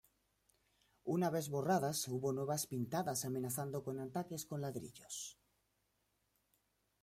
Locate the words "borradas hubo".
1.49-2.33